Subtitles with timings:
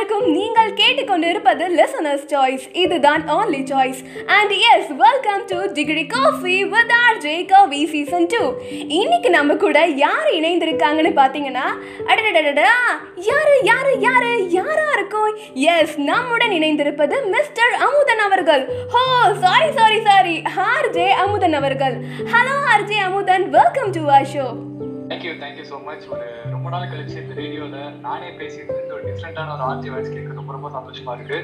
[0.00, 3.98] எல்லாருக்கும் நீங்கள் கேட்டுக்கொண்டிருப்பது லிசனர்ஸ் சாய்ஸ் இதுதான் only choice
[4.36, 8.40] and yes welcome to degree coffee with R J coffee season two
[9.00, 11.66] இன்னைக்கு நம்ம கூட யார் இணைந்திருக்காங்கன்னு பார்த்தீங்கன்னா
[12.12, 12.70] அடடடடா
[13.28, 15.36] யாரு யாரு யாரு யாரா இருக்கும்
[15.74, 18.64] எஸ் நம்முடன் இணைந்திருப்பது மிஸ்டர் அமுதன் அவர்கள்.
[18.96, 19.04] ஹோ
[19.44, 20.36] sorry sorry sorry
[20.70, 21.98] R J Amudhan அவர்கள்.
[22.34, 23.46] Hello R J Amudhan.
[23.58, 24.48] Welcome to our show
[25.10, 29.54] thank you thank you so much ஒரு ரொம்ப நாள் கழிச்சு இந்த ரேடியோவில் நானே பேசிட்டு இருந்து ஒரு டிஃப்ரெண்டான
[29.56, 31.38] ஒரு ஆர்ஜி வாய்ஸ் கேட்க ரொம்ப ரொம்ப சந்தோஷமா இருக்கு.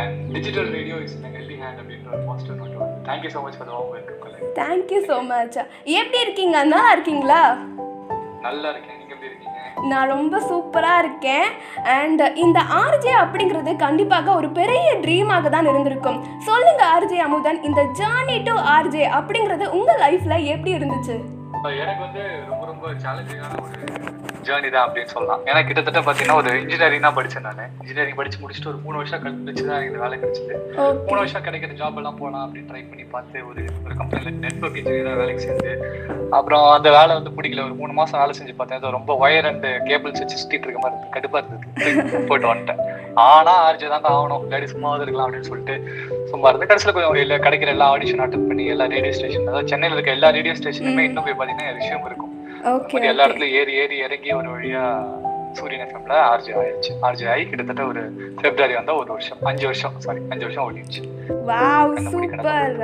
[0.00, 3.58] And digital radio is in healthy hand அப்படின்ற ஒரு பாசிட்டிவ் நோட் வருது thank you so much
[3.58, 5.58] for welcome thank you so much
[6.00, 6.56] எப்படி இருக்கீங்க?
[6.72, 7.42] நல்லா இருக்கீங்களா?
[8.46, 8.98] நல்லா இருக்கேன்.
[9.00, 9.60] நீங்க எப்படி இருக்கீங்க?
[9.90, 11.46] நான் ரொம்ப சூப்பராக இருக்கேன்.
[11.98, 16.20] அண்ட் இந்த ஆர்ஜே அப்படிங்கிறது கண்டிப்பாக ஒரு பெரிய ட்ரீமாக தான் இருந்திருக்கும்.
[16.48, 21.16] சொல்லுங்க ஆர்ஜே அமுதன் இந்த ஜார்னி டு ஆர்ஜே அப்படிங்கிறது உங்கள் லைஃப்பில் எப்படி இருந்துச்சு?
[21.82, 23.78] எனக்கு வந்து ரொம்ப ரொம்ப சேலஞ்சிங்கான ஒரு
[24.46, 25.42] ஜேர்னி தான் அப்படின்னு சொல்லலாம்.
[25.50, 27.70] ஏன்னா கிட்டத்தட்ட பார்த்தீங்கன்னா ஒரு இன்ஜினியரிங் தான் படிச்சேன் நான்.
[27.80, 30.54] இன்ஜினியரிங் படிச்சு முடிச்சுட்டு ஒரு மூணு வருஷம் கழிச்சு தான் எனக்கு வேலை கிடைச்சது.
[31.06, 35.20] மூணு வருஷம் கிடைக்கிற ஜாப் எல்லாம் போகலாம் அப்படின்னு ட்ரை பண்ணி பார்த்து ஒரு ஒரு கம்பெனியில் நெட்ஒர்க் இன்ஜினியராக
[35.22, 35.72] வேலைக்கு சேர்ந்து
[36.38, 37.64] அப்புறம் அந்த வேலை வந்து பிடிக்கல.
[37.68, 38.80] ஒரு மூணு மாசம் வேலை செஞ்சு பார்த்தேன்.
[38.80, 42.26] அது ரொம்ப ஒயர் அண்ட் கேபிள்ஸ் வச்சு சுத்திட்டு இருக்க மாதிரி இருக்கு கடுப்பா இருந்தது.
[42.28, 42.93] போயிட்டு வந்துட்டேன்.
[43.24, 44.44] ஆனா ஆர்ஜி தான் ஆகணும்.
[44.44, 45.74] இல்லாடி சும்மாவது இருக்கலாம் அப்படின்னு சொல்லிட்டு
[46.30, 49.96] சும்மா இருந்து கடைசியில் கொஞ்சம் இல்லை கிடைக்கிற எல்லா ஆடிஷன் அட்டன் பண்ணி எல்லா ரேடியோ ஸ்டேஷன் அதாவது சென்னையில்
[49.96, 52.32] இருக்க எல்லா ரேடியோ ஸ்டேஷனுமே இன்னும் போய் பார்த்தீங்கன்னா விஷயம் இருக்கும்.
[53.08, 54.84] எல்லா இடத்துலயும் ஏறி ஏறி இறங்கி ஒரு வழியா
[55.58, 58.02] சூரியன் எஃப்எம்ல ஆர்ஜி ஆயிடுச்சு ஆர்ஜி ஆகி கிட்டத்தட்ட ஒரு
[58.42, 59.38] பிப்ரவரி வந்தா ஒரு வருஷம்.
[59.42, 61.02] அஞ்சு வருஷம் சாரி அஞ்சு வருஷம் ஓடிடுச்சு.
[61.48, 62.78] வாவ் சூப்பர்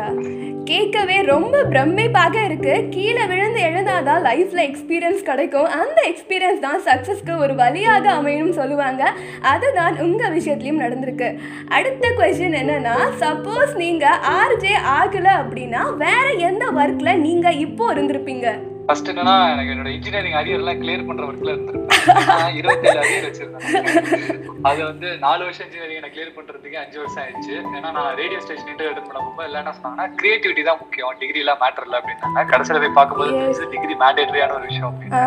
[0.64, 2.86] கேட்கவே ரொம்ப பிரமிப்பாக இருக்கு.
[2.90, 5.68] கீழே விழுந்து எழுந்தாதான் லைஃப்ல எக்ஸ்பீரியன்ஸ் கிடைக்கும்.
[5.80, 9.12] அந்த எக்ஸ்பீரியன்ஸ் தான் சக்ஸஸ்க்கு ஒரு வழியாக அமையும் சொல்லுவாங்க.
[9.40, 11.30] அதுதான் உங்க விஷயத்துலயும் நடந்திருக்கு.
[11.68, 18.48] அடுத்த கொஸ்டின் என்னன்னா சப்போஸ் நீங்க ஆர்ஜே ஆகல அப்படின்னா வேற எந்த ஒர்க்ல நீங்க இப்போ இருந்திருப்பீங்க?
[18.90, 22.56] ஃபர்ஸ்ட் என்னன்னா எனக்கு என்னோட இன்ஜினியரிங் அரியர் எல்லாம் கிளியர் பண்ற ஒர்க்ல இருந்திருப்பேன்.
[22.60, 24.40] இருபத்தேழு அரியர் வச்சிருந்தேன்.
[24.68, 27.54] அது வந்து நாலு வருஷம் இன்ஜினியரிங் எனக்கு கிளியர் பண்றதுக்கு அஞ்சு வருஷம் ஆயிடுச்சு.
[27.76, 31.12] ஏன்னா நான் ரேடியோ ஸ்டேஷன் இன்டர்வியூ அட்டன் பண்ணும்போது எல்லாம் என்ன சொன்னாங்கன்னா கிரியேட்டிவிட்டி தான் முக்கியம்.
[31.20, 32.42] டிகிரி எல்லாம் மேட்டர் இல்லை அப்படின்னாங்க.
[32.52, 35.20] கடைசியில போய் பார்க்கும்போது டிகிரி மேண்டேட்டரியான ஒரு விஷயம் அப்படின்னு.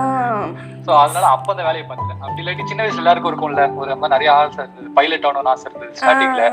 [0.87, 2.21] சோ அதனால அப்ப அந்த வேலையை பார்த்துட்டேன்.
[2.25, 3.65] அப்படி இல்லாட்டி சின்ன வயசுல எல்லாருக்கும் இருக்கும்ல.
[3.79, 6.43] ஒரு ரொம்ப நிறைய ஆசை இருந்தது பைலட் ஆகணும்னு ஆசை இருந்தது ஸ்டார்டிங்ல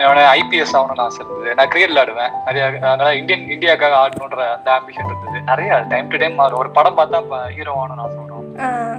[0.00, 1.56] என்னோட ஐபிஎஸ் ஆகணும்னு ஆசை இருந்தது.
[1.60, 2.36] நான் கிரிக்கெட் விளையாடுவேன்.
[2.50, 5.40] நிறைய அதனால இந்தியன் இந்தியாக்காக ஆடணுன்ற அந்த ஆம்பிஷன் இருந்தது.
[5.52, 6.56] நிறைய டைம் டு டைம் மாறும்.
[6.60, 7.18] ஒரு படம் பார்த்தா
[7.56, 8.34] ஹீரோ ஆகணும்னு ஆசை வரும்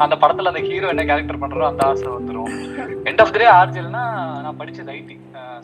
[0.06, 2.52] அந்த படத்துல அந்த ஹீரோ என்ன கேரக்டர் பண்றோ அந்த ஆசை வந்துரும்.
[3.10, 4.04] எண்ட் ஆஃப் த டே ஆர்ஜில்னா
[4.46, 5.16] நான் படிச்சது ஐடி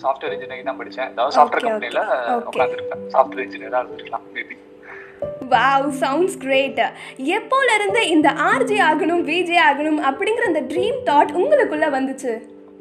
[0.04, 1.10] சாஃப்ட்வேர் இன்ஜினியரிங் தான் படிச்சேன்.
[1.14, 2.02] அதாவது சாஃப்ட்வேர் கம்பெனில
[2.36, 2.50] okay.
[2.52, 4.56] உட்காந்துருப்பேன் சாஃப்ட்வேர் இன்ஜினியரா இருந்திருக்கலாம் மேபி
[5.54, 6.82] வாவ் சவுண்ட்ஸ் கிரேட்
[7.38, 12.34] எப்போல இருந்து இந்த ஆர்ஜே ஆகணும் விஜே ஆகணும் அப்படிங்கிற அந்த ட்ரீம் தாட் உங்களுக்குள்ள வந்துச்சு?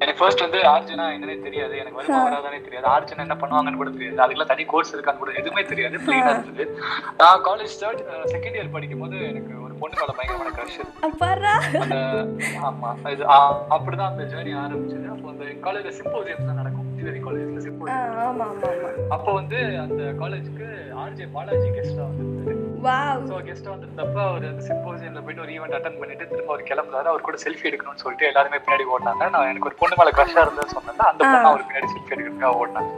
[0.05, 1.75] எனக்கு ஃபர்ஸ்ட் வந்து ஆர்ஜினா என்னன்னே தெரியாது.
[1.83, 2.87] எனக்கு வருமா வராதானே தெரியாது.
[2.95, 4.23] ஆர்ஜினா என்ன பண்ணுவாங்கன்னு கூட தெரியாது.
[4.25, 5.97] அதுக்கெல்லாம் தனி கோர்ஸ் இருக்கான்னு கூட எதுவுமே தெரியாது.
[6.07, 6.67] பிளெயினா இருந்தது.
[7.21, 8.03] நான் காலேஜ் தேர்ட்
[8.35, 10.81] செகண்ட் இயர் படிக்கும் போது எனக்கு ஒரு பொண்ணு மேல பயங்கரமான க்ரஷ்
[12.69, 13.25] ஆமா இது
[13.77, 15.07] அப்படிதான் அந்த ஜேர்னி ஆரம்பிச்சது.
[15.15, 16.89] அப்போ அந்த காலேஜ்ல சிம்போசியம் தான் நடக்கும்.
[16.91, 20.69] இன்ஜினியரிங் காலேஜ்ல சிம்போசியம் அப்போ வந்து அந்த காலேஜுக்கு
[21.05, 22.64] ஆர்ஜே பாலாஜி கெஸ்டா வாவ்
[23.29, 27.09] ஸோ கெஸ்ட் வந்திருந்தப்ப அவர் அந்த சிம்போசியம்ல போயிட்டு ஒரு ஈவெண்ட் அட்டன் பண்ணிட்டு திரும்ப அவர் கிளம்புறாரு.
[27.13, 29.29] அவர் கூட செல்ஃபி எடுக்கணும்னு சொல்லிட்டு எல்லாருமே பின்னாடி ஓடினாங்க.
[29.35, 32.91] நான் எனக்கு ஒரு பொண்ணு மேல க்ரஷா இருந்தேன்னு சொன்னேன் அந்த பொண்ணு அவர் பின்னாடி செல்ஃபி எடுக்கிறதுக்காக ஓடினாங்க.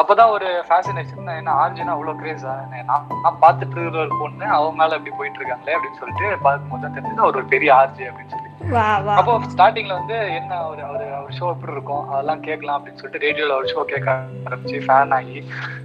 [0.00, 2.86] அப்பதான் ஒரு ஃபேசினேஷன் என்ன ஆர்ஜினா அவ்வளவு கிரேஸா நான்
[3.24, 7.24] நான் பார்த்துட்டு இருக்கிற ஒரு பொண்ணு அவங்க மேல அப்படி போயிட்டு இருக்காங்களே அப்படின்னு சொல்லிட்டு பார்க்கும்போது தான் தெரிஞ்சது
[7.26, 8.48] அவர் ஒரு பெரிய ஆர்ஜி அப்படின்னு சொல்லி.
[9.14, 12.04] அப்போ ஸ்டார்டிங்ல வந்து என்ன அவர் அவர் அவர் ஷோ எப்படி இருக்கும்?
[12.10, 14.08] அதெல்லாம் கேட்கலாம் அப்படின்னு சொல்லிட்டு ரேடியோல ஒரு ஷோ கேட்க
[14.46, 15.38] ஆரம்பிச்சு ஃபேன் ஆகி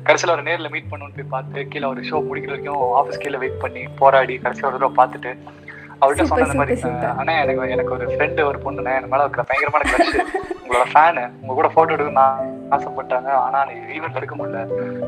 [0.03, 3.59] கடைசியில் ஒரு நேர்ல மீட் பண்ணணும்னு போய் பார்த்து கீழே ஒரு ஷோ முடிக்கிற வரைக்கும் ஆஃபீஸ் கீழே வெயிட்
[3.59, 5.31] பண்ணி போராடி கடைசியில் ஒரு தடவை பார்த்துட்டு
[6.01, 6.75] அவர்கிட்ட சொன்ன மாதிரி.
[7.13, 10.17] அண்ணா எனக்கு எனக்கு ஒரு ஃப்ரெண்டு ஒரு பொண்ணுண்ணே என் மேல இருக்கிற பயங்கரமான கிரஷ்
[10.67, 13.29] உங்களோட ஃபேனு உங்க கூட போட்டோ எடுக்கணும்னு ஆசைப்பட்டாங்க.
[13.43, 14.61] ஆனா நீ ஈவெண்ட் எடுக்க முடியல.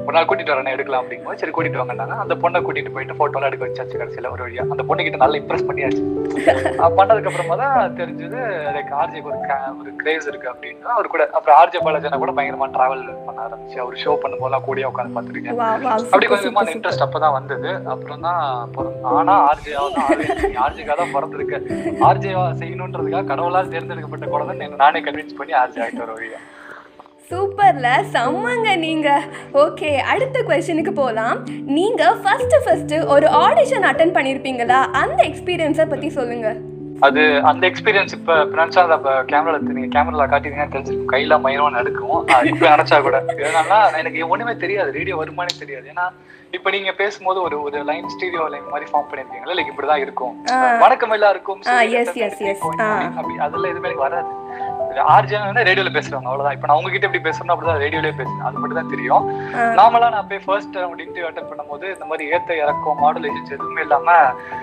[0.06, 2.16] ஒரு நாள் கூட்டிட்டு வரேன் எடுக்கலாம் அப்படிங்கும்போது சரி கூட்டிட்டு வாங்கன்னாங்க.
[2.24, 4.64] அந்த பொண்ணை கூட்டிட்டு போயிட்டு போட்டோலாம் எடுக்க வச்சாச்சு கடைசியில ஒரு வழியா.
[4.74, 6.03] அந்த பொண்ணு கிட்ட நல்லா இம்ப்ரெஸ் பண்ணியாச்சு.
[7.00, 8.40] பண்ணதுக்கு அப்புறமா தான் தெரிஞ்சது
[8.75, 9.40] லைக் ஆர்ஜேக்கு ஒரு
[9.81, 13.78] ஒரு கிரேஸ் இருக்கு அப்படின்னா அவர் கூட அப்புறம் ஆர்ஜே பாலாஜனா கூட பயங்கரமா டிராவல் பண்ண ஆரம்பிச்சு.
[13.84, 15.70] அவர் ஷோ பண்ணும்போதெல்லாம் கூடயே உட்காந்து வா
[16.14, 17.72] அப்படி கொஞ்சமா அந்த இன்ட்ரெஸ்ட் அப்பதான் வந்தது.
[17.96, 18.40] அப்புறம் தான்
[19.20, 19.76] ஆனா ஆர்ஜே
[20.66, 21.56] ஆர்ஜேக்கா தான் பிறந்திருக்க.
[22.09, 22.34] ஆர்ஜே
[22.64, 26.40] செய்யணுன்றதுக்காக கடவுளால் தேர்ந்தெடுக்கப்பட்ட குழந்தை நானே கன்வின்ஸ் பண்ணி ஆர்ஜே ஆகிட்டு வர வழியா
[27.29, 29.08] சூப்பர்ல செம்மங்க நீங்க.
[29.64, 31.38] ஓகே அடுத்த கொஸ்டினுக்கு போகலாம்
[31.78, 34.79] நீங்க ஃபர்ஸ்ட் ஃபர்ஸ்ட் ஒரு ஆடிஷன் அட்டன் பண்ணிருப்பீங்களா?
[35.02, 36.56] அந்த எக்ஸ்பீரியன்ஸை பத்தி சொல்லுங்க.
[37.08, 41.12] அது அந்த எக்ஸ்பீரியன்ஸ் இப்ப நினைச்சா அதை இப்ப கேமரால நீங்க கேமரால காட்டினீங்கன்னா தெரிஞ்சிருக்கும்.
[41.14, 42.18] கையில மயிரும் நடக்கும்.
[42.52, 43.20] இப்ப நினைச்சா கூட.
[43.46, 44.90] எதனால எனக்கு ஒண்ணுமே தெரியாது.
[44.97, 45.88] ரேடியோ வருமானே தெரியாது.
[45.94, 46.08] ஏன்னா
[46.58, 50.35] இப்ப நீங்க பேசும்போது ஒரு ஒரு லைன் ஸ்டீரியோ லைன் மாதிரி ஃபார்ம் பண்ணிருக்கீங்களா லைக் இப்படிதான் இருக்கும்.
[50.85, 51.62] வணக்கம் எல்லாருக்கும்
[53.47, 54.29] அதெல்லாம் எதுவுமே எனக்கு வராது.
[55.09, 58.80] ஆர்ஜினா வந்து ரேடியோல பேசுறவங்க அவ்வளவுதான் இப்ப நான் உங்ககிட்ட எப்படி பேசுறேன் அப்படிதான் ரேடியோலயே பேசுறேன் அது மட்டும்
[58.80, 59.24] தான் தெரியும்.
[59.78, 64.08] நார்மலா நான் போய் ஃபர்ஸ்ட் ரவுண்ட் இன்டர்வியூ அட்டன் பண்ணும்போது இந்த மாதிரி ஏத்த இறக்கம் மாடுலேஷன்ஸ் எதுவுமே இல்லாம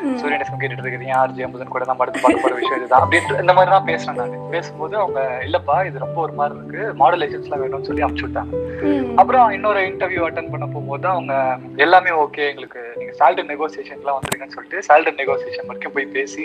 [0.03, 0.17] ம்.
[0.21, 3.73] சூரியன் எஃப்எம் கேட்டுட்டு இருக்கிறீங்க ஆர்ஜி அம்பதன் கூட தான் படுத்து போற விஷயம் இதுதான் அப்படின்ட்டு இந்த மாதிரி
[3.73, 8.05] தான் பேசுறேன் நான் பேசும்போது அவங்க இல்லப்பா இது ரொம்ப ஒரு மாதிரி இருக்கு மாடுலேஷன்ஸ் எல்லாம் வேணும்னு சொல்லி
[8.05, 8.53] அனுப்பிச்சு விட்டாங்க.
[9.21, 11.33] அப்புறம் இன்னொரு இன்டர்வியூ அட்டன் பண்ண போகும்போது அவங்க
[11.85, 16.45] எல்லாமே ஓகே எங்களுக்கு நீங்க சேலரி நெகோசியேஷன்லாம் வந்துருங்கன்னு சொல்லிட்டு சேலரி நெகோசியேஷன் வரைக்கும் போய் பேசி.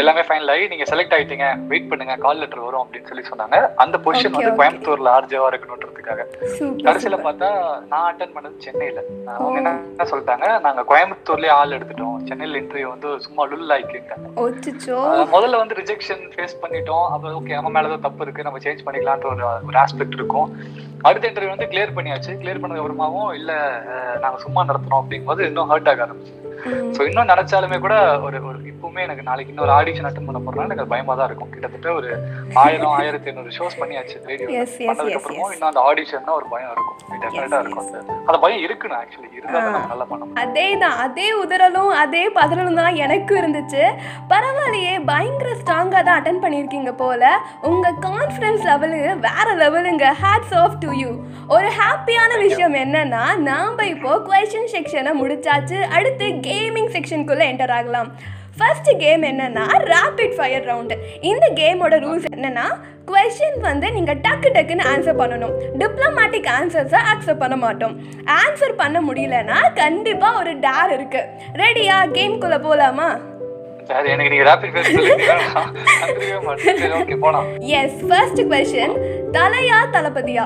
[0.00, 1.40] எல்லாமே ஃபைனல் ஆகி நீங்க செலக்ட் ஆயிட்டீங்க
[1.70, 3.58] வெயிட் பண்ணுங்க கால் லெட்டர் வரும் அப்படின்னு சொல்லி சொன்னாங்க.
[3.84, 4.58] அந்த பொசிஷன் வந்து.
[4.60, 6.20] கோயம்புத்தூர்ல ஆர்ஜேவா இருக்கணுன்றதுக்காக.
[6.56, 7.48] சூப்பர் கடைசியில பார்த்தா
[7.92, 9.00] நான் அட்டன் பண்ணது சென்னையில.
[9.36, 12.18] அவங்க என்ன சொல்லிட்டாங்க நாங்க கோயம்புத்தூர்லயே ஆள் எடுத்துட்டோம்.
[12.30, 14.28] சென்னையில இன்டர்வியூ வந்து சும்மா லுல் ஆயிக்கிட்டாங்க
[15.34, 17.06] முதல்ல வந்து ரிஜெக்ஷன் ஃபேஸ் பண்ணிட்டோம்.
[17.14, 18.46] அப்ப ஓகே நம்ம மேல ஏதோ தப்பு இருக்கு.
[18.48, 20.48] நம்ம சேஞ்ச் பண்ணிக்கலான்ற ஒரு ஒரு ஆஸ்பெக்ட் இருக்கும்.
[21.08, 22.32] அடுத்த இன்டர்வியூ வந்து கிளியர் பண்ணியாச்சு.
[22.42, 23.52] கிளியர் பண்ணது அப்புறமாவும் இல்ல
[24.24, 25.02] நாங்க சும்மா நடத்துறோம்.
[25.02, 26.34] அப்படிங்கும்போது இன்னும் ஹர்ட் ஆக ஆரம்பிச்சு.
[26.66, 30.86] ஸோ இன்னும் நினைச்சாலுமே கூட ஒரு ஒரு இப்பவுமே எனக்கு நாளைக்கு இன்னொரு ஆடிஷன் அட்டன் பண்ண போறேன்னா எனக்கு
[30.86, 31.50] பயமா தான் இருக்கும்.
[31.50, 32.08] கிட்டத்தட்ட ஒரு
[32.54, 35.52] ஆயிரம் ஆயிரத்தி ஐநூறு ஷோஸ் பண்ணியாச்சு ரேடியோ பண்ணதுக்கு அப்புறமும்.
[35.52, 36.98] இன்னும் அந்த ஆடிஷன் ஒரு பயம் இருக்கும்.
[37.22, 37.60] டெஃபினட்டா.
[37.60, 37.94] இருக்கும்
[38.26, 40.96] அந்த- பயம் இருக்குண்ணா ஆக்சுவலி இருந்தா நல்லா பண்ண அதே தான்.
[40.96, 43.82] அதே உதறலும் அதே பதறலும் தான் எனக்கும் இருந்துச்சு.
[44.28, 47.24] பரவாயில்லையே பயங்கர ஸ்ட்ராங்காக தான் அட்டன் பண்ணியிருக்கீங்க போல.
[47.62, 51.10] உங்கள் கான்ஃபிடன்ஸ் லெவலு வேற லெவலுங்க ஹேட்ஸ் ஆஃப் டு யூ
[51.48, 55.82] ஒரு ஹாப்பியான விஷயம் என்னன்னா நாம் இப்போ கொஷின் செக்ஷனை முடிச்சாச்சு.
[55.88, 58.10] அடுத்து கேமிங் செக்ஷனுக்குள்ளே என்டர் ஆகலாம்.
[58.58, 59.62] ஃபர்ஸ்ட் கேம் என்னன்னா
[59.92, 60.96] ரேபிட் ஃபயர் ரவுண்டு
[61.30, 62.66] இந்த கேமோட ரூல்ஸ் என்னன்னா
[63.10, 65.54] கொஷின் வந்து நீங்கள் டக்கு டக்குன்னு ஆன்சர் பண்ணணும்.
[65.80, 67.94] டிப்ளமேட்டிக் ஆன்சர்ஸை அக்செப்ட் பண்ண மாட்டோம்.
[68.40, 71.22] ஆன்சர் பண்ண முடியலன்னா கண்டிப்பாக ஒரு டேர் இருக்கு.
[71.62, 73.10] ரெடியா கேம்குள்ளே போகலாமா
[77.80, 78.96] எஸ் ஃபர்ஸ்ட் கொஷின்
[79.36, 80.44] தலையா தளபதியா?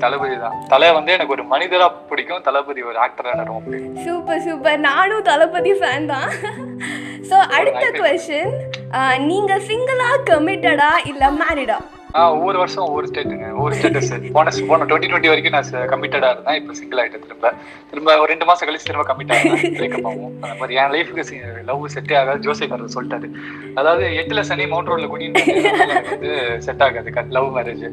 [0.00, 2.42] தளபதி தான் தலை வந்து எனக்கு ஒரு மனிதரா பிடிக்கும்.
[2.42, 6.30] தளபதி ஒரு ஆக்டரா ரொம்ப சூப்பர் சூப்பர் நானும் தளபதி ஃபேன் தான்.
[7.30, 8.52] ஸோ அடுத்த கொஷின்
[9.30, 11.78] நீங்கள் சிங்கிளா கமிட்டடா இல்லை மேரிடா
[12.36, 16.58] ஒவ்வொரு வருஷம் ஒவ்வொரு ஸ்டேட்டுங்க ஒவ்வொரு ஸ்டேட்டஸ் போன போன டுவெண்ட்டி டுவெண்ட்டி வரைக்கும் நான் கமிட்டடா இருந்தேன்.
[16.60, 17.52] இப்போ சிங்கிள் ஆயிட்டேன் திரும்ப.
[17.90, 20.32] திரும்ப ஒரு ரெண்டு மாசம் கழிச்சு திரும்ப கமிட் ஆகும் பிரேக்கப் ஆகும்.
[20.42, 21.24] அந்த மாதிரி என் லைஃபுக்கு
[21.70, 22.42] லவ் செட்டே ஆகாது.
[22.46, 23.30] ஜோசியக்காரர் சொல்லிட்டாரு.
[23.80, 25.44] அதாவது எட்டுல சனி மவுண்ட் ரோட்ல குடின்னு
[26.10, 26.32] வந்து
[26.68, 27.16] செட் ஆகாது.
[27.38, 27.86] லவ் மேரேஜ்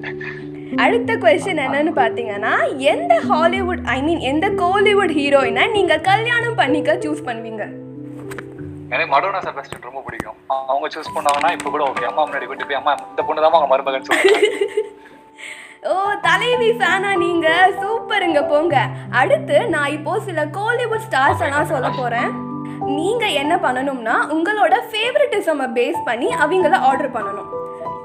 [0.83, 2.53] அடுத்த கொஸ்டின் என்னன்னு பார்த்தீங்கன்னா
[2.93, 7.65] எந்த ஹாலிவுட் ஐ மீன் எந்த கோலிவுட் ஹீரோயினை நீங்கள் கல்யாணம் பண்ணிக்க சூஸ் பண்ணுவீங்க?
[8.93, 10.37] எனக்கு மடோனா செபஸ்டின் ரொம்ப பிடிக்கும்.
[10.71, 13.71] அவங்க சூஸ் பண்ணாங்கன்னா இப்போ கூட ஓகே அம்மா முன்னாடி கூட்டு போய் அம்மா இந்த பொண்ணு தான் அவங்க
[13.73, 14.51] மருமகன் சொல்லுவாங்க
[15.91, 15.93] ஓ
[16.25, 17.47] தலைவி ஃபேனா நீங்க?
[17.79, 18.75] சூப்பருங்க போங்க.
[19.21, 22.29] அடுத்து நான் இப்போ சில கோலிவுட் ஸ்டார்ஸ் எல்லாம் சொல்ல போறேன்.
[22.99, 27.49] நீங்க என்ன பண்ணணும்னா உங்களோட ஃபேவரட்டிசமை பேஸ் பண்ணி அவங்கள ஆர்டர் பண்ணணும்.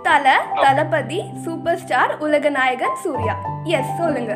[0.07, 3.37] தலை தளபதி சூப்பர் ஸ்டார் உலக நாயகன் சூர்யா.
[3.79, 4.33] எஸ் சொல்லுங்க.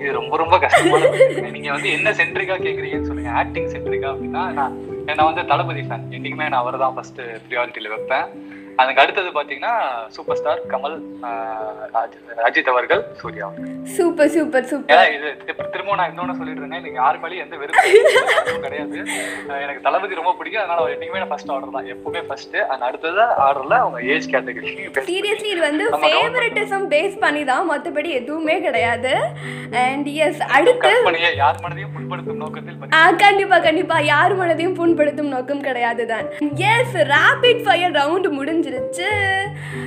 [0.00, 1.10] இது ரொம்ப ரொம்ப கஷ்டமான.
[1.56, 3.32] நீங்க வந்து என்ன சென்ட்ரிக்கா கேக்குறீங்கன்னு சொல்லுங்க.
[3.42, 4.76] ஆக்டிங் சென்ட்ரிக்கா அப்படின்னா நான்
[5.10, 8.28] என்னை வந்து தளபதி ஃபேன் என்னைக்குமே நான் அவர் தான் ஃபர்ஸ்ட் ப்ரியாரிட்டியில் வைப்பேன்.
[8.80, 9.74] அதுக்கு அடுத்தது பாத்தீங்கன்னா
[10.14, 10.96] சூப்பர் ஸ்டார் கமல்
[12.48, 13.48] அஜித் அவர்கள் சூர்யா
[13.96, 15.10] சூப்பர் சூப்பர் சூப்பர்.
[15.16, 15.28] இது
[15.74, 16.98] திரும்ப நான் இன்னொன்னு சொல்லிட்டு இருந்தேன்.
[17.00, 18.98] யாரு மேலேயும் எந்த வெறுப்பும் கிடையாது.
[19.64, 20.62] எனக்கு தளபதி ரொம்ப பிடிக்கும்.
[20.64, 21.88] அதனால என்னைக்குமே நான் ஃபர்ஸ்ட் ஆர்டர் தான்.
[21.94, 24.72] எப்பவுமே ஃபர்ஸ்ட் அந்த அடுத்தது ஆர்டர்ல அவங்க ஏஜ் கேட்டகரி
[25.10, 29.14] சீரியஸ்லி இது வந்து ஃபேவரட்டிசம் பேஸ் பண்ணி தான் மற்றபடி எதுவுமே கிடையாது.
[29.86, 30.92] அண்ட் எஸ் அடுத்து
[31.42, 32.80] யார் மனதையும் புண்படுத்தும் நோக்கத்தில்
[33.24, 33.96] கண்டிப்பா கண்டிப்பா.
[34.12, 36.26] யார் மனதையும் புண்படுத்தும் நோக்கம் கிடையாது தான்
[36.74, 38.28] எஸ் ரேபிட் ஃபயர் ரவுண்ட்
[38.62, 39.08] முடிஞ்சிருச்சு.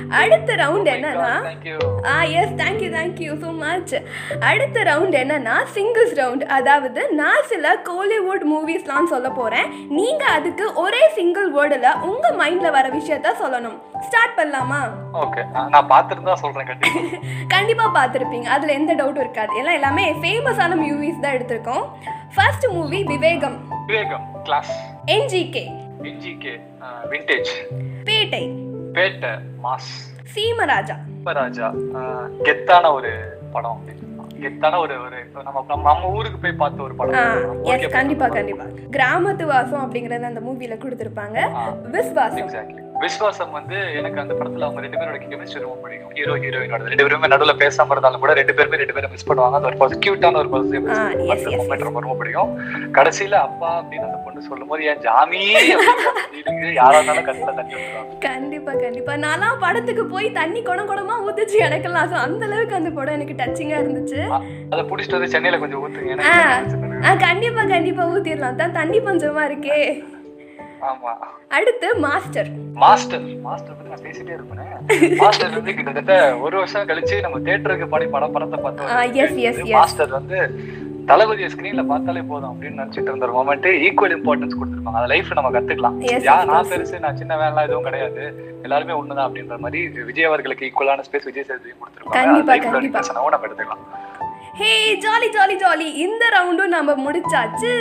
[0.08, 1.76] அடுத்த ரவுண்ட் என்னன்னா thank you
[2.12, 3.94] ah yes thank you thank you so much
[4.40, 9.68] அடுத்த ரவுண்ட் என்னன்னா சிங்கிள்ஸ் ரவுண்ட் அதாவது நான் சில கோலிவுட் மூவிஸ்லாம் சொல்ல போறேன்.
[9.88, 13.78] நீங்க அதுக்கு ஒரே சிங்கிள் வேர்டில் உங்க மைண்ட்ல வர விஷயத்த சொல்லணும்.
[14.06, 14.80] ஸ்டார்ட் பண்ணலாமா?
[15.22, 15.42] ஓகே
[15.74, 17.02] நான் பார்த்துட்டு சொல்றேன் கண்டிப்பா.
[17.54, 18.48] கண்டிப்பா பார்த்துருப்பீங்க.
[18.56, 19.52] அதுல எந்த டவுட்டும் இருக்காது.
[19.56, 21.86] எல்லாம் எல்லாமே ஃபேமஸான மூவிஸ் தான் எடுத்திருக்கோம்.
[22.34, 23.58] First movie Vivegam.
[23.86, 24.72] Vivegam class
[25.16, 25.64] NGK
[26.10, 26.54] NGK
[27.10, 27.50] vintage
[28.04, 28.42] Petta.
[28.96, 29.32] Petta
[29.64, 29.90] mass.
[30.34, 30.96] Seemaraja.
[31.38, 31.66] ராஜா
[32.46, 33.10] கெத்தான ஒரு
[33.54, 33.80] படம்.
[34.42, 37.64] கெத்தான ஒரு ஒரு நம்ம நம்ம ஊருக்கு போய் பார்த்த ஒரு படம்.
[37.72, 38.64] எஸ் கண்டிப்பா கண்டிப்பா.
[38.96, 41.38] கிராமத்து வாசம் அப்படிங்கறது அந்த மூவில கொடுத்திருப்பாங்க.
[41.94, 42.48] விஸ்வாசம்.
[42.48, 46.12] எக்ஸாக்ட்லி விஸ்வாசம் வந்து எனக்கு அந்த படத்துல அவங்க ரெண்டு பேரோட கெமிஸ்ட்ரி ரொம்ப பிடிக்கும்.
[46.18, 49.56] ஹீரோ ஹீரோயினோட ரெண்டு பேருமே நடுவுல பேசாம இருந்தாலும் கூட ரெண்டு பேருமே ரெண்டு பேரும் மிஸ் பண்ணுவாங்க.
[49.58, 52.52] அந்த ஒரு கியூட்டான ஒரு மூமெண்ட் ரொம்ப ரொம்ப பிடிக்கும்.
[52.98, 55.42] கடைசியில அப்பா அப்படின்னு அந்த பொண்ணு சொல்லும் போது என் ஜாமி
[56.80, 57.74] யாரா இருந்தாலும் கண்ணுல தண்ணி
[58.26, 59.14] கண்டிப்பா கண்டிப்பா.
[59.26, 62.10] நான்லாம் படத்துக்கு போய் தண்ணி குடம் குடமா ஊத்துச்சு எனக்கெல்லாம்.
[62.12, 64.20] So, அந்த அளவுக்கு அந்த படம் எனக்கு டச்சிங்கா இருந்துச்சு.
[64.72, 66.12] அதை புடிச்சிட்டு வந்து சென்னையில கொஞ்சம் ஊத்துங்க.
[66.16, 68.60] எனக்கு கண்டிப்பா கண்டிப்பா ஊத்திடலாம்.
[68.62, 69.80] தான் தண்ணி பஞ்சமா இருக்கே.
[71.48, 72.48] அடுத்து மாஸ்டர்.
[72.72, 73.20] மாஸ்டர்.
[73.20, 75.16] மாஸ்டர் பத்தி நான் பேசிட்டே இருப்பேன்.
[75.16, 79.68] மாஸ்டர் வந்து கிட்டத்தட்ட ஒரு வருஷம் கழிச்சு நம்ம தேட்டருக்கு படி படம் படத்தை பார்த்தோம்.
[79.70, 80.60] மாஸ்டர் வந்து
[81.06, 84.92] தளபதியை ஸ்கிரீன்ல பார்த்தாலே போதும் அப்படின்னு நினைச்சிட்டு இருந்த மொமெண்ட் ஈக்குவல் இம்பார்ட்டன்ஸ் கொடுத்துருப்பாங்க.
[84.92, 85.96] அந்த லைஃப் நம்ம கத்துக்கலாம்.
[86.00, 86.66] யா நான்.
[86.66, 88.54] பெருசு நான் சின்ன வேலை எதுவும் கிடையாது.
[88.62, 92.10] எல்லாருமே ஒண்ணுதான் அப்படின்ற மாதிரி விஜய் அவர்களுக்கு ஈக்குவலான ஸ்பேஸ் விஜய் கொடுத்துருப்பாங்க.
[92.10, 93.00] கண்டிப்பா, லைஃப்ல கண்டிப்பா.
[93.12, 93.84] நம்ம எடுத்துக்கலாம்.
[94.58, 94.68] ஹே
[95.04, 97.72] ஜாலி ஜாலி ஜாலி இந்த ரவுண்டும் நம்ம முடிச்சாச்சு.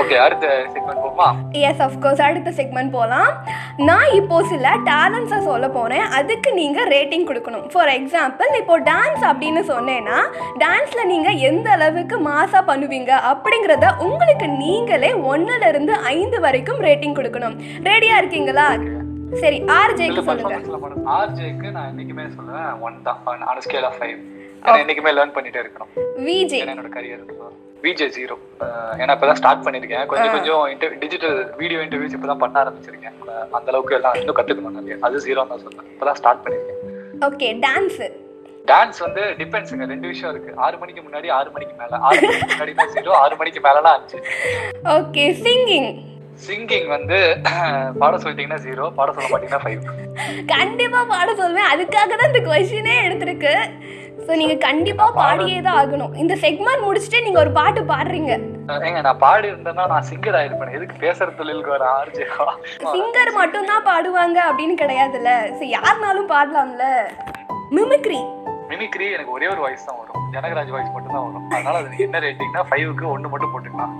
[0.00, 1.26] ஓகே அடுத்த செக்மெண்ட் போமா
[1.68, 3.30] எஸ் அஃப்கோர்ஸ் அடுத்த செக்மெண்ட் போகலாம்
[3.88, 7.66] நான் இப்போ சில டேலண்ட்ஸை சொல்ல போகிறேன் அதுக்கு நீங்கள் ரேட்டிங் கொடுக்கணும்.
[7.74, 10.18] ஃபார் எக்ஸாம்பிள் இப்போ டான்ஸ் அப்படின்னு சொன்னேன்னா
[10.64, 17.56] டான்ஸில் நீங்கள் எந்த அளவுக்கு மாசாக பண்ணுவீங்க அப்படிங்கிறத உங்களுக்கு நீங்களே ஒன்றுல இருந்து ஐந்து வரைக்கும் ரேட்டிங் கொடுக்கணும்.
[17.90, 18.68] ரெடியாக இருக்கீங்களா?
[19.44, 20.56] சரி ஆர்ஜேக்கு சொல்லுங்க.
[21.20, 23.42] ஆர்ஜேக்கு நான் என்னைக்குமே சொல்லுவேன் ஒன் தான்.
[23.50, 24.18] ஆன் ஸ்கேல் ஆஃப் ஃபைவ்
[24.64, 25.90] ஏன்னா என்னைக்குமே லேர்ன் பண்ணிட்டே இருக்கணும்.
[26.28, 27.26] விஜே என்னோட கரியர்
[27.84, 28.36] விஜே ஜீரோ
[29.02, 33.16] ஏன்னா இப்பதான் ஸ்டார்ட் பண்ணிருக்கேன் கொஞ்சம் கொஞ்சம் டிஜிட்டல் வீடியோ இன்டர்வியூஸ் இப்பதான் பண்ண ஆரம்பிச்சிருக்கேன்.
[33.58, 34.96] அந்த அளவுக்கு எல்லாம் இன்னும் கத்துக்கணும் நிறைய.
[35.08, 35.88] அது ஜீரோ தான் சொல்றேன்.
[35.94, 38.08] இப்பதான் ஸ்டார்ட் பண்ணிருக்கேன் ஓகே டான்ஸு
[38.70, 40.50] டான்ஸ் வந்து டிபெண்ட்ஸுங்க ரெண்டு விஷயம் இருக்கு.
[40.64, 41.98] ஆறு மணிக்கு முன்னாடி ஆறு மணிக்கு மேல.
[42.08, 44.18] ஆறு மணிக்கு முன்னாடினா ஜீரோ ஆறு மணிக்கு மேலலாம் அஞ்சு.
[44.96, 45.90] ஓகே சிங்கிங்
[46.46, 47.16] சிங்கிங் வந்து
[48.00, 49.80] பாட சொல்லிட்டீங்கன்னா ஜீரோ பாட சொல்ல மாட்டீங்கன்னா ஃபைவ்
[50.52, 51.70] கண்டிப்பா பாட சொல்வேன்.
[51.72, 53.54] அதுக்காக தான் இந்த கொஸ்டினே எடுத்திருக்கு.
[54.30, 56.12] ஸோ நீங்க கண்டிப்பா பாடியே தான் ஆகணும்.
[56.22, 58.32] இந்த செக்மெண்ட் முடிச்சுட்டு நீங்க ஒரு பாட்டு பாடுறீங்க.
[58.88, 60.74] ஏங்க நான் பாடி இருந்தேன்னா நான் சிங்கர் ஆயிருப்பேன்.
[60.76, 62.46] எதுக்கு பேசுற தொழிலுக்கு வர ஆர்ஜேவா
[62.92, 65.32] சிங்கர் மட்டும் தான் பாடுவாங்க அப்படின்னு கிடையாதுல்ல.
[65.58, 66.86] ஸோ யாருனாலும் பாடலாம்ல.
[67.76, 68.20] மிமிக்ரி
[68.70, 70.26] மிமிக்ரி எனக்கு ஒரே ஒரு வாய்ஸ் தான் வரும்.
[70.34, 71.46] ஜனகராஜ் வாய்ஸ் மட்டும் தான் வரும்.
[71.54, 73.94] அதனால அது என்ன ரேட்டிங்னா ஃபைவுக்கு ஒன்று மட்டும் போட்டுக்கலாம்.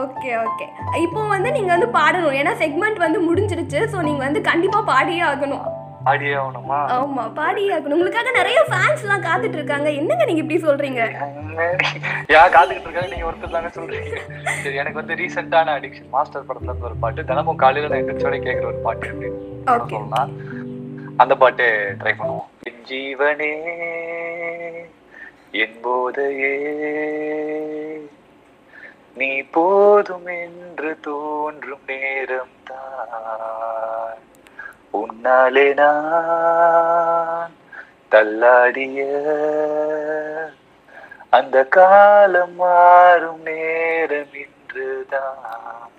[0.00, 0.66] ஓகே ஓகே
[1.04, 2.36] இப்போ வந்து நீங்க வந்து பாடணும்.
[2.40, 3.80] ஏன்னா செக்மெண்ட் வந்து முடிஞ்சிருச்சு.
[3.94, 5.64] ஸோ நீங்க வந்து கண்டிப்பா பாடியே ஆகணும்.
[6.10, 11.02] ஆடியே ஆகணுமா ஆமா பாடியே ஆகணும் உங்களுக்காக நிறைய ஃபேன்ஸ் எல்லாம் காத்துட்டு இருக்காங்க என்னங்க நீங்க இப்படி சொல்றீங்க?
[12.32, 13.10] யா காத்துக்கிட்டு இருக்காங்க?
[13.12, 14.10] நீங்க ஒருத்தர் தானே சொல்றீங்க.
[14.62, 18.70] சரி எனக்கு வந்து ரீசெண்டான அடிக்ஷன் மாஸ்டர் படத்துல இருந்து ஒரு பாட்டு தினமும் காலையில நான் எந்திரிச்சோட கேட்குற
[18.72, 19.40] ஒரு பாட்டு அப்படின்னு.
[19.94, 20.32] சொல்லலாம்
[21.22, 21.64] அந்த பாட்டு
[22.00, 22.48] ட்ரை பண்ணுவோம்.
[22.68, 23.52] என் ஜீவனே
[25.62, 26.54] என் போதையே
[29.20, 34.20] நீ போதும் என்று தோன்றும் நேரம் தான்
[35.00, 37.52] உன்னாலே நான்
[38.14, 39.00] தள்ளாடிய
[41.38, 45.90] அந்த காலம் மாறும் நேரம் இன்றுதான்.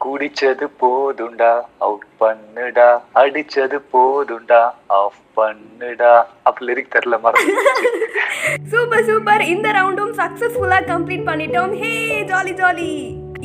[0.00, 1.52] குடிச்சது போதுண்டா
[1.86, 2.88] அவுட் பண்ணுடா.
[3.22, 4.60] அடிச்சது போதுண்டா
[5.00, 6.12] ஆஃப் பண்ணுடா.
[6.48, 7.54] அப்ப லிரிக் தெரியல மறந்து
[8.72, 11.72] சூப்பர் சூப்பர் இந்த ரவுண்டும் சக்சஸ்ஃபுல்லா கம்ப்ளீட் பண்ணிட்டோம்.
[11.82, 11.92] Hey
[12.30, 12.92] jolly jolly.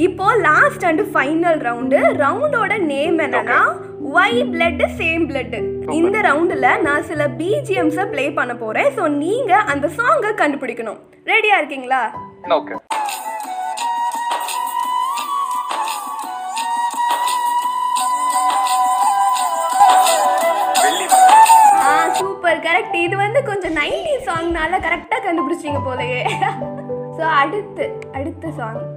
[0.05, 3.60] இப்போ லாஸ்ட் அண்ட் ஃபைனல் ரவுண்டு ரவுண்டோட நேம் என்னன்னா
[4.12, 5.55] ஒய் பிளட் சேம் பிளட்
[6.00, 8.89] இந்த ரவுண்டுல நான் சில பிஜிஎம்ஸை ப்ளே பண்ண போறேன்.
[8.98, 11.00] ஸோ நீங்க அந்த சாங்கை கண்டுபிடிக்கணும்.
[11.31, 12.01] ரெடியா இருக்கீங்களா?
[12.57, 12.75] ஓகே
[22.17, 26.22] சூப்பர் கரெக்ட் இது வந்து கொஞ்சம் நைன்டி சாங்னால கரெக்டா கண்டுபிடிச்சிங்க போலயே.
[27.17, 27.86] ஸோ அடுத்து
[28.17, 28.92] அடுத்த சாங்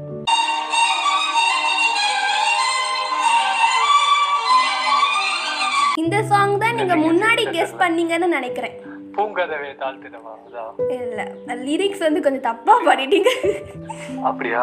[6.06, 8.74] இந்த சாங் தான் நீங்க முன்னாடி கெஸ் பண்ணீங்கன்னு நினைக்கிறேன்.
[9.14, 10.32] பூங்கதவே தாழ்த்திடவா?
[10.96, 11.20] இல்ல
[11.66, 13.30] லிரிக்ஸ் வந்து கொஞ்சம் தப்பா பாடிட்டீங்க.
[14.30, 14.62] அப்படியா?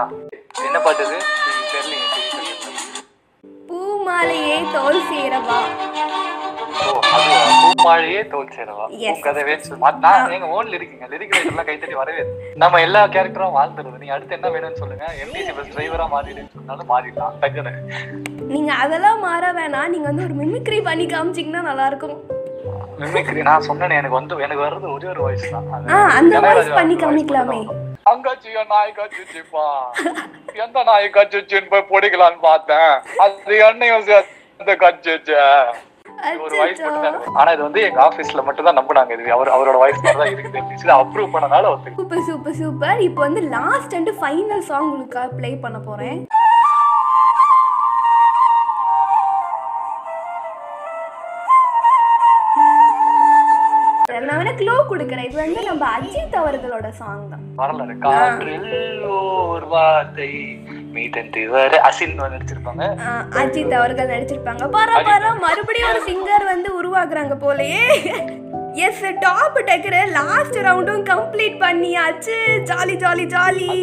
[0.68, 1.18] என்ன பாட்டு இது
[1.72, 2.10] தெரியலீங்க
[3.70, 5.58] பூ மாலையே தோல் சேரவா?
[7.64, 8.86] பூமாழையே தோல் சேரவா?
[10.06, 12.24] நான் எங்க ஓன்ல இருக்கீங்க லிரிக் எல்லாம் கைத்தட்டி வரவே
[12.64, 14.02] நம்ம எல்லா கேரக்டரும் வாழ்ந்துருது.
[14.04, 15.08] நீங்க அடுத்து என்ன வேணும்னு சொல்லுங்க.
[15.26, 17.36] எம்டிசி பஸ் டிரைவரா மாறிடுன்னு சொன்னாலும் மாறிடலாம்.
[17.44, 17.74] டக்குன்னு
[18.54, 19.92] நீங்க அதெல்லாம் மாற வேணாம்.
[19.94, 22.18] நீங்க வந்து ஒரு மிமிக்ரி பண்ணி காமிச்சீங்கன்னா நல்லா இருக்கும்
[23.02, 25.70] மிமிக்ரி நான் சொன்னேனே எனக்கு வந்து எனக்கு வர்றது ஒரே ஒரு வாய்ஸ் தான்.
[25.94, 27.62] ஆ அந்த வாய்ஸ் பண்ணி காமிக்கலாமே.
[28.12, 29.66] அங்காச்சியா நாய் கச்சிச்சுப்பா.
[30.66, 32.94] எந்த நாய் கச்சிச்சுன்னு போய் பிடிக்கலான்னு பார்த்தேன்.
[33.24, 35.40] அது சேர்ந்து கச்சிச்சு.
[36.44, 36.82] ஒரு வாய்ஸ்.
[36.88, 37.16] மட்டும்.
[37.40, 39.18] ஆனா இது வந்து எங்க ஆபீஸ்ல மட்டும் தான் நம்புனாங்க.
[39.18, 40.92] இது அவர் அவரோட வாய்ஸ் தான் இருக்குது.
[41.00, 46.20] அப்ரூவ் பண்ணனால சூப்பர் சூப்பர் சூப்பர் இப்போ வந்து லாஸ்ட் அண்ட் ஃபைனல் சாங் உங்களுக்காக ப்ளே பண்ண போறேன்.
[54.44, 55.28] வேணா க்ளோ கொடுக்குறேன்.
[55.28, 57.44] இது வந்து நம்ம அஜித் அவர்களோட சாங் தான்.
[57.60, 60.30] வரலாறு காற்றில் ஓர் வார்த்தை
[60.96, 62.86] மீதந்து வர அசின் நடிச்சிருப்பாங்க.
[63.42, 64.68] அஜித் அவர்கள் நடிச்சிருப்பாங்க.
[64.76, 67.86] பாரா பாரா மறுபடியும் ஒரு சிங்கர் வந்து உருவாக்குறாங்க போலயே.
[68.88, 72.38] எஸ் டாப் டெக்கர் லாஸ்ட் ரவுண்டும் கம்ப்ளீட் பண்ணியாச்சு.
[72.72, 73.74] Jolly jolly jolly.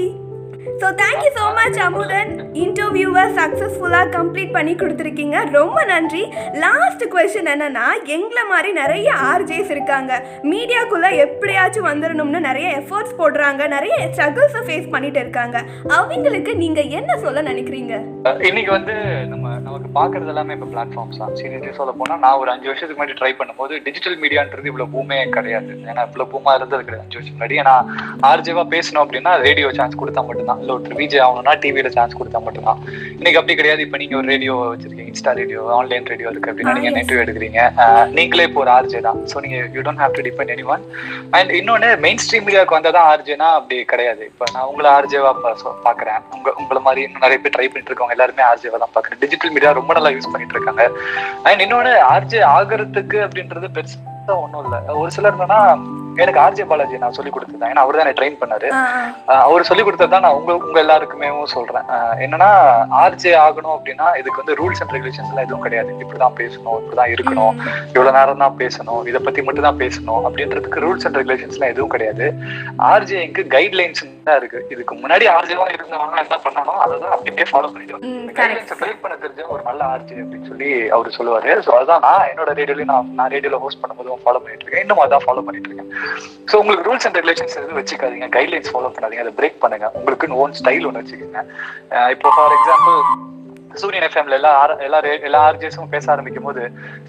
[0.82, 2.30] So thank you so much Amudhan
[2.62, 5.36] இன்டர்வியூவை சக்ஸஸ்ஃபுல்லாக கம்ப்ளீட் பண்ணி கொடுத்துருக்கீங்க.
[5.56, 6.22] ரொம்ப நன்றி.
[6.64, 10.12] லாஸ்ட் கொஸ்டின் என்னன்னா எங்களை மாதிரி நிறைய ஆர்ஜேஸ் இருக்காங்க.
[10.52, 13.68] மீடியாக்குள்ளே எப்படியாச்சும் வந்துடணும்னு நிறைய எஃபர்ட்ஸ் போடுறாங்க.
[13.74, 15.56] நிறைய ஸ்ட்ரகிள்ஸை ஃபேஸ் பண்ணிட்டு இருக்காங்க.
[15.98, 17.94] அவங்களுக்கு நீங்கள் என்ன சொல்ல நினைக்கிறீங்க?
[18.50, 18.96] இன்னைக்கு வந்து
[19.32, 21.36] நம்ம நமக்கு பார்க்கறது எல்லாமே இப்போ பிளாட்ஃபார்ம்ஸ் தான்.
[21.40, 25.70] சீரியஸ்லி சொல்ல போனால் நான் ஒரு அஞ்சு வருஷத்துக்கு முன்னாடி ட்ரை பண்ணும்போது டிஜிட்டல் மீடியான்றது இவ்வளோ பூமே கிடையாது.
[25.90, 27.06] ஏன்னா இவ்வளோ பூமா இருந்தது கிடையாது.
[27.06, 27.60] அஞ்சு வருஷம் முன்னாடி.
[27.64, 27.76] ஏன்னா
[28.32, 30.66] ஆர்ஜேவாக பேசணும் அப்படின்னா ரேடியோ சான்ஸ் கொடுத்தா மட்டும்தான்.
[30.70, 32.80] இல்ல ஒருத்தர் விஜய் ஆகணும்னா டிவியில சான்ஸ் கொடுத்தா மட்டும்தான்.
[33.18, 33.80] இன்னைக்கு அப்படி கிடையாது.
[33.86, 35.06] இப்ப நீங்க ஒரு ரேடியோ வச்சிருக்கீங்க.
[35.12, 36.90] இன்ஸ்டா ரேடியோ ஆன்லைன் ரேடியோ இருக்கு அப்படின்னா நீங்க.
[37.02, 37.60] இன்டர்வியூ எடுக்கிறீங்க.
[38.18, 39.18] நீங்களே இப்போ ஒரு ஆர்ஜே தான்.
[39.30, 40.84] ஸோ நீங்க you don't have to depend any one
[41.38, 44.22] and இன்னொன்னு மெயின் ஸ்ட்ரீம் மீடியாவுக்கு வந்தா ஆர்ஜேனா அப்படி கிடையாது.
[44.30, 45.32] இப்போ நான் உங்களை ஆர்ஜேவா
[45.88, 46.20] பாக்குறேன்.
[46.36, 49.20] உங்க உங்களை மாதிரி இன்னும் நிறைய பேர் ட்ரை பண்ணிட்டு இருக்கவங்க எல்லாருமே ஆர்ஜேவா தான் பாக்குறேன்.
[49.24, 50.84] டிஜிட்டல் மீடியா ரொம்ப நல்லா யூஸ் பண்ணிட்டு இருக்காங்க.
[51.48, 54.76] அண்ட் இன்னொன்னு ஆர்ஜே ஆகிறதுக்கு அப்படின்றது பெருசா ஒண்ணும் இல்ல.
[55.00, 55.60] ஒரு சிலர் என்னன்னா
[56.22, 58.68] எனக்கு ஆர்ஜே பாலாஜி நான் சொல்லி கொடுத்தேன் ஏன்னா அவர் தான் ட்ரெயின் பண்ணாரு.
[59.46, 61.86] அவர் சொல்லி கொடுத்தது தான் நான் உங்க உங்க எல்லாருக்குமே சொல்றேன்.
[62.24, 62.48] என்னன்னா
[63.02, 65.90] ஆர்ஜே ஆகணும் அப்படின்னா இதுக்கு வந்து ரூல்ஸ் அண்ட் ரெகுலேஷன்ஸ் எல்லாம் எதுவும் கிடையாது.
[66.02, 67.54] இப்படிதான் பேசணும் இப்படிதான் இருக்கணும்.
[67.94, 71.94] இவ்வளவு நேரம் தான் பேசணும் இதை பத்தி மட்டும் தான் பேசணும் அப்படின்றதுக்கு ரூல்ஸ் அண்ட் ரெகுலேஷன்ஸ் எல்லாம் எதுவும்
[71.96, 72.26] கிடையாது.
[72.90, 74.58] ஆர்ஜேக்கு கைட்லைன்ஸ் தான் இருக்கு.
[74.74, 79.14] இதுக்கு முன்னாடி ஆர்ஜேவா இருந்தவங்க என்ன பண்ணணும் அதை தான் அப்படியே ஃபாலோ பண்ணிட்டு ம், கைட்லைன்ஸ் பிரேக் பண்ண
[79.22, 81.52] தெரிஞ்ச ஒரு நல்ல ஆர்ஜே அப்படின்னு சொல்லி அவர் சொல்லுவாரு.
[81.66, 84.84] ஸோ அதான் நான் என்னோட ரேடியோலயும் நான் நான் ரேடியோல ஹோஸ்ட் பண்ணும்போதும் ஃபாலோ பண்ணிட்டு இருக்கேன்.
[84.84, 85.90] இன்னும் அதான் ஃபாலோ பண்ணிட்டு இருக்கேன்.
[86.50, 88.28] ஸோ உங்களுக்கு ரூல்ஸ் அண்ட் ரெகுலேஷன்ஸ் எதுவும் வச்சுக்காதீங்க.
[88.36, 89.24] கைட்லைன்ஸ் ஃபாலோ பண்ணாதீங்க.
[89.26, 89.88] அதை பிரேக் பண்ணுங்க.
[89.98, 91.42] உங்களுக்கு ஓன் ஸ்டைல் ஒன்று வச்சுக்கோங்க.
[92.14, 92.98] இப்போ ஃபார் எக்ஸாம்பிள்
[93.80, 94.52] சூரியன் எஃப்எம்ல எல்லா
[94.86, 94.98] எல்லா
[95.28, 96.62] எல்லா ஆர்ஜிஎஸும் பேச ஆரம்பிக்கும் போது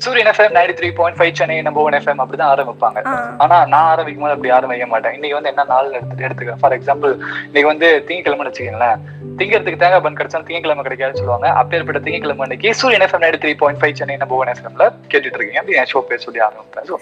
[0.04, 3.00] Suriyan FM ninety three point five Chennai number one FM அப்படிதான் ஆரம்பிப்பாங்க.
[3.44, 5.16] ஆனா நான் ஆரம்பிக்கும் போது அப்படி ஆரம்பிக்க மாட்டேன்.
[5.18, 7.14] இன்னைக்கு வந்து என்ன நாள் எடுத்து எடுத்துக்கிறேன் ஃபார் எக்ஸாம்பிள்
[7.48, 9.00] இன்னைக்கு வந்து திங்கக்கிழமை வச்சுக்கீங்களேன்.
[9.40, 11.48] திங்கிறதுக்கு தேங்காய் பன் கிடைச்சா திங்கக்கிழமை கிடைக்காதுன்னு சொல்லுவாங்க.
[11.62, 15.62] அப்பேற்பட்ட திங்கக்கிழமை அன்னைக்கு Suriyan FM ninety three point five Chennai number one எஃப்எம்ல கேட்டுட்டு இருக்கீங்க
[15.64, 16.88] அப்படி என் ஷோ பேர் சொல்லி ஆரம்பிப்பேன்.
[16.90, 16.98] ஸோ.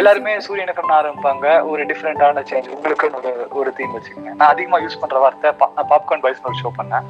[0.00, 1.46] எல்லாருமே சூரியன் எஃப்எம் ஆரம்பிப்பாங்க.
[1.72, 4.32] ஒரு டிஃப்ரெண்டான சேஞ்ச் உங்களுக்குன்னு ஒரு ஒரு தீம் வச்சுக்கோங்க.
[4.40, 5.52] நான் அதிகமா யூஸ் பண்ற வார்த்தை
[5.92, 7.06] பாப்கார்ன் பாய்ஸ் ஒரு ஷோ பண்ணேன்.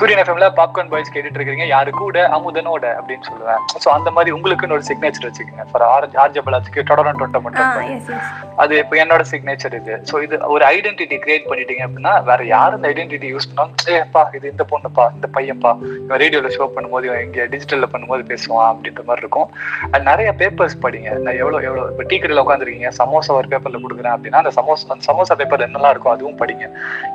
[0.00, 3.60] சூரியன் எஃப்எம்ல பாப்கார்ன் பாய்ஸ் கேட்டுட்டு இருக்கீங்க யாரு கூட அமுதனோட அப்படின்னு சொல்லுவேன்.
[3.82, 5.64] சோ அந்த மாதிரி உங்களுக்குன்னு ஒரு சிக்னேச்சர் வச்சுக்கோங்க.
[5.70, 7.70] ஃபார் ஆர்ஜ் ஆர்ஜபலாச்சுக்கு டொடரன் டொட்ட மட்டும்.
[8.62, 9.94] அது இப்போ என்னோட சிக்னேச்சர் இது.
[10.10, 14.46] சோ இது ஒரு ஐடென்டிட்டி கிரியேட் பண்ணிட்டீங்க அப்படின்னா வேற யாரும் இந்த ஐடென்டிட்டி யூஸ் பண்ணாலும் ஏப்பா இது
[14.54, 15.72] இந்த பொண்ணுப்பா இந்த பையன்ப்பா
[16.04, 19.48] இவன் ரேடியோல ஷோ பண்ணும்போது இவன் இங்க டிஜிட்டல்ல பண்ணும்போது பேசுவான் அப்படின்ற மாதிரி இருக்கும்.
[19.92, 21.10] அது நிறைய பேப்பர்ஸ் படிங்க.
[21.24, 25.06] நான் எவ்வளவு எவ்வளவு இப்போ டீ கடையில் உட்காந்துருக்கீங்க சமோசா ஒரு பேப்பர்ல கொடுக்குறேன் அப்படின்னா அந்த சமோசா அந்த
[25.10, 26.64] சமோசா பேப்பர் என்னெல்லாம் இருக்கும் அதுவும் படிங்க.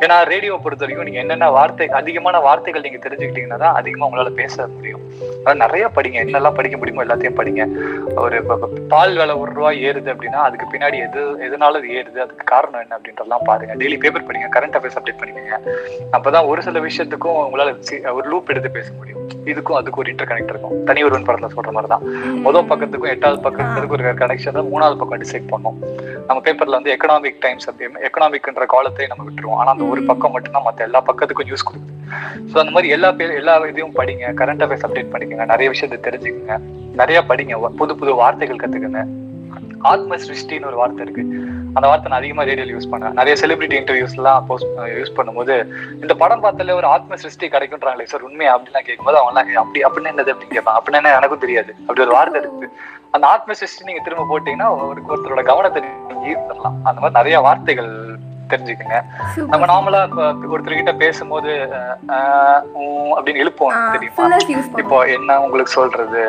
[0.03, 4.67] ஏன்னா ரேடியோ பொறுத்த வரைக்கும் நீங்க என்னென்ன வார்த்தை அதிகமான வார்த்தைகள் நீங்க தெரிஞ்சுக்கிட்டீங்கன்னா தான் அதிகமா உங்களால பேச
[4.67, 5.01] முடியும்.
[5.43, 6.25] அதாவது நிறைய படிங்க.
[6.25, 7.67] என்னெல்லாம் படிக்க முடியுமோ எல்லாத்தையும் படிங்க.
[8.15, 8.43] ஒரு
[8.89, 12.97] பால் விலை ஒரு ரூபாய் ஏறுது அப்படின்னா அதுக்கு பின்னாடி எது எதனால அது ஏறுது அதுக்கு காரணம் என்ன
[12.97, 13.75] அப்படின்றதெல்லாம் பாருங்க.
[13.75, 14.49] டெய்லி பேப்பர் படிங்க.
[14.55, 15.69] கரண்ட் அஃபேர்ஸ் அப்டேட் பண்ணிக்கோங்க.
[16.11, 19.17] அப்பதான் ஒரு சில விஷயத்துக்கும் உங்களால ஒரு லூப் எடுத்து பேச முடியும்.
[19.45, 20.83] இதுக்கும் அதுக்கும் ஒரு இன்டர் கனெக்ட் இருக்கும்.
[20.83, 22.03] தனி ஒருவன் படத்துல சொல்ற மாதிரி தான்.
[22.03, 22.39] ம்.
[22.39, 26.07] முதல் பக்கத்துக்கும் எட்டாவது பக்கத்துக்கும் இருக்கிற கனெக்ஷன் தான் மூணாவது பக்கம் டிசைட் பண்ணோம்.
[26.27, 29.57] நம்ம பேப்பர்ல வந்து எக்கனாமிக் டைம்ஸ் எக்கனாமிக்ன்ற காலத்தை நம்ம விட்டுருவோம்.
[29.57, 31.98] ஆனா அந்த ஒரு பக்கம் மட்டும்தான் மத்த எல்லா பக்கத்துக்கும் நியூஸ் கொடுக்குது.
[32.51, 34.33] ஸோ அந்த மாதிரி எல்லா பேர் எல்லா இதையும் படிங்க.
[34.41, 36.57] கரண்ட் அஃபேர்ஸ் அப்டேட் பண்ணிக்கோங்க நிறைய விஷயத்தை தெரிஞ்சுக்கங்க.
[37.01, 37.55] நிறைய படிங்க.
[37.81, 39.01] புது புது வார்த்தைகள் கத்துக்கங்க.
[39.91, 41.23] ஆத்ம சிருஷ்டின்னு ஒரு வார்த்தை இருக்கு.
[41.77, 45.55] அந்த வார்த்தை நான் அதிகமா ரேடியோல யூஸ் பண்ணேன் நிறைய செலிபிரிட்டி இன்டர்வியூஸ் எல்லாம் போஸ்ட் யூஸ் பண்ணும்போது
[46.03, 50.11] இந்த படம் பார்த்தாலே ஒரு ஆத்ம சிருஷ்டி கிடைக்கும்ன்றாங்களே சார் உண்மையா நான் கேட்கும்போது அவங்க எல்லாம், அப்படி அப்படின்னு
[50.13, 50.33] என்னது?
[50.33, 51.71] அப்படின்னு கேட்பேன் அப்படின்னு என்ன எனக்கும் தெரியாது.
[51.81, 52.69] அப்படி ஒரு வார்த்தை இருக்கு.
[53.17, 57.91] அந்த ஆத்ம சிருஷ்டி நீங்க திரும்ப போட்டீங்கன்னா ஒரு ஒருத்தரோட கவனத்தை நீங்க ஈர்த்தரலாம் அந்த மாதிரி நிறைய வார்த்தைகள்
[58.53, 58.97] தெரிஞ்சுக்கங்க.
[59.51, 61.51] நம்ம நார்மலா இப்ப ஒருத்தர்கிட்ட பேசும்போது
[63.17, 64.27] அப்படின்னு எழுப்போம் தெரியுமா?
[64.83, 66.23] இப்போ என்ன உங்களுக்கு சொல்றது?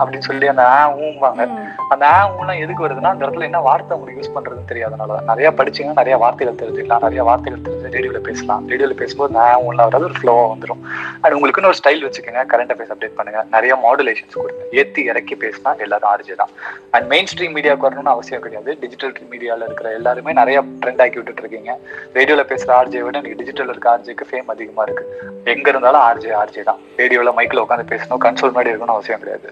[0.00, 1.46] அப்படின்னு சொல்லி அந்த ஆ ஊம்பாங்க.
[1.94, 6.00] அந்த ஆ ஊலாம் எதுக்கு வருதுன்னா அந்த இடத்துல என்ன வார்த்தை உங்களுக்கு யூஸ் பண்றதுன்னு தெரியாதனால நிறைய படிச்சீங்கன்னா
[6.02, 7.04] நிறைய வார்த்தைகள் தெரிஞ்சுக்கலாம்.
[7.06, 8.64] நிறைய வார்த்தைகள் தெரிஞ்சு ரேடியோல பேசலாம்.
[8.72, 10.82] ரேடியோல பேசும்போது ஆ ஊலாம் வராது ஒரு ஃப்ளோவா வந்துடும்
[11.24, 12.44] அது உங்களுக்குன்னு ஒரு ஸ்டைல் வச்சுக்கோங்க.
[12.52, 13.40] கரண்ட் அஃபேர்ஸ் அப்டேட் பண்ணுங்க.
[13.56, 14.62] நிறைய மாடுலேஷன்ஸ் கொடுங்க.
[14.80, 16.52] ஏத்தி இறக்கி பேசினா எல்லாரும் ஆர்ஜி தான்.
[16.96, 18.70] அண்ட் மெயின் ஸ்ட்ரீம் மீடியாவுக்கு வரணும்னு அவசியம் கிடையாது.
[18.82, 21.72] டிஜிட்டல் மீடியால இருக்கிற எல்லாருமே நிறைய ட்ரெண்ட் ஆக்கி கேட்டுட்டு இருக்கீங்க
[22.16, 25.04] ரேடியோல பேசுற ஆர்ஜே விட நீங்க டிஜிட்டல் இருக்க ஆர்ஜேக்கு ஃபேம் அதிகமா இருக்கு.
[25.52, 26.80] எங்க இருந்தாலும் ஆர்ஜே ஆர்ஜே தான்.
[27.00, 28.22] ரேடியோல மைக்ல உட்காந்து பேசணும்.
[28.26, 29.48] கன்சோல் மாதிரி இருக்கணும்னு அவசியம் கிடையாது.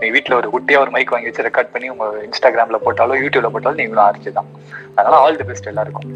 [0.00, 3.80] நீங்க வீட்ல ஒரு குட்டியா ஒரு மைக் வாங்கி வச்சு ரெக்கார்ட் பண்ணி உங்க இன்ஸ்டாகிராம்ல போட்டாலும் யூடியூப்ல போட்டாலும்
[3.82, 4.50] நீங்களும் ஆர்ஜே தான்.
[4.96, 6.08] அதனால ஆல் தி பெஸ்ட் எல்லாருக்கும்.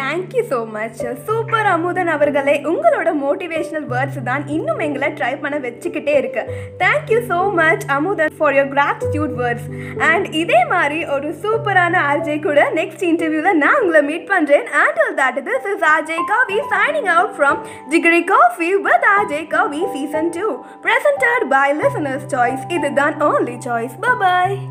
[0.00, 6.14] Thank you so much super Amudhan அவர்களே உங்களோட மோட்டிவேஷனல் வேர்ட்ஸ் தான் இன்னும் எங்களை ட்ரை பண்ண வச்சுக்கிட்டே
[6.20, 6.42] இருக்கு.
[6.82, 9.68] Thank you so much Amudhan for your gratitude words
[10.10, 15.16] and இதே மாதிரி ஒரு சூப்பரான ஆர்ஜே கூட நெக்ஸ்ட் இன்டர்வியூவில் நான் உங்களை மீட் பண்ணுறேன் Children, until
[15.16, 20.64] that, this is Ajay Kavi signing out from Jiggery Coffee with Ajay Kavi Season 2,
[20.82, 22.60] presented by Listener's Choice.
[22.68, 23.94] It's the only choice.
[23.94, 24.68] Bye bye.